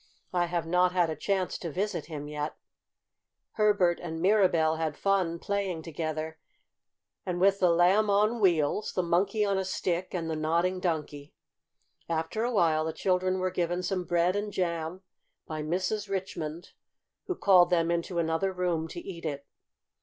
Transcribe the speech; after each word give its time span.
I 0.33 0.47
have 0.47 0.65
not 0.65 0.93
had 0.93 1.11
a 1.11 1.15
chance 1.15 1.59
to 1.59 1.69
visit 1.69 2.07
him 2.07 2.27
yet." 2.27 2.55
Herbert 3.51 3.99
and 3.99 4.19
Mirabell 4.19 4.77
had 4.77 4.97
fun 4.97 5.37
playing 5.37 5.83
together, 5.83 6.39
and 7.23 7.39
with 7.39 7.59
the 7.59 7.69
Lamb 7.69 8.09
on 8.09 8.39
Wheels, 8.41 8.93
the 8.93 9.03
Monkey 9.03 9.45
on 9.45 9.59
a 9.59 9.63
Stick, 9.63 10.15
and 10.15 10.27
the 10.27 10.35
Nodding 10.35 10.79
Donkey. 10.79 11.35
After 12.09 12.43
a 12.43 12.51
while 12.51 12.83
the 12.85 12.93
children 12.93 13.37
were 13.37 13.51
given 13.51 13.83
some 13.83 14.03
bread 14.03 14.35
and 14.35 14.51
jam 14.51 15.03
by 15.45 15.61
Mrs. 15.61 16.09
Richmond, 16.09 16.71
who 17.27 17.35
called 17.35 17.69
them 17.69 17.91
into 17.91 18.17
another 18.17 18.51
room 18.51 18.87
to 18.87 18.99
eat 18.99 19.23
it. 19.23 19.45